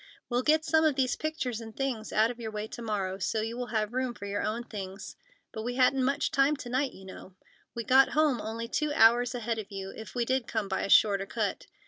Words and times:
"We'll 0.29 0.41
get 0.41 0.65
some 0.65 0.83
of 0.83 0.95
these 0.95 1.15
pictures 1.15 1.61
and 1.61 1.77
things 1.77 2.11
out 2.11 2.31
of 2.31 2.39
your 2.39 2.49
way 2.49 2.65
to 2.69 2.81
morrow, 2.81 3.19
so 3.19 3.41
you 3.41 3.55
will 3.55 3.67
have 3.67 3.93
room 3.93 4.15
for 4.15 4.25
your 4.25 4.41
own 4.41 4.63
things, 4.63 5.15
but 5.51 5.61
we 5.61 5.75
hadn't 5.75 6.03
much 6.03 6.31
time 6.31 6.55
to 6.55 6.69
night, 6.69 6.93
you 6.93 7.05
know. 7.05 7.35
We 7.75 7.83
got 7.83 8.09
home 8.17 8.41
only 8.41 8.67
two 8.67 8.91
hours 8.95 9.35
ahead 9.35 9.59
of 9.59 9.71
you, 9.71 9.91
if 9.95 10.15
we 10.15 10.25
did 10.25 10.47
come 10.47 10.67
by 10.67 10.81
a 10.81 10.89
shorter 10.89 11.27
cut. 11.27 11.67